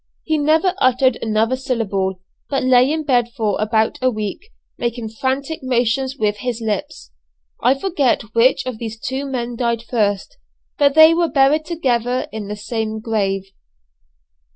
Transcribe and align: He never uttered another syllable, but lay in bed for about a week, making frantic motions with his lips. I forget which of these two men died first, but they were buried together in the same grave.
He 0.23 0.39
never 0.39 0.73
uttered 0.79 1.19
another 1.21 1.55
syllable, 1.55 2.21
but 2.49 2.63
lay 2.63 2.91
in 2.91 3.03
bed 3.03 3.29
for 3.37 3.61
about 3.61 3.99
a 4.01 4.09
week, 4.09 4.49
making 4.79 5.09
frantic 5.09 5.59
motions 5.61 6.17
with 6.17 6.37
his 6.37 6.59
lips. 6.59 7.11
I 7.61 7.75
forget 7.75 8.23
which 8.33 8.65
of 8.65 8.79
these 8.79 8.97
two 8.99 9.27
men 9.27 9.55
died 9.55 9.83
first, 9.83 10.39
but 10.79 10.95
they 10.95 11.13
were 11.13 11.29
buried 11.29 11.65
together 11.65 12.27
in 12.31 12.47
the 12.47 12.55
same 12.55 12.99
grave. 12.99 13.43